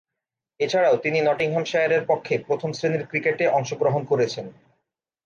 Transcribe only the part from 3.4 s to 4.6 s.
অংশগ্রহণ করেছেন।